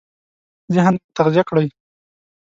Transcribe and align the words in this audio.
ذهن 0.75 0.93
مو 1.01 1.05
تغذيه 1.17 1.43
کړئ! 1.49 1.67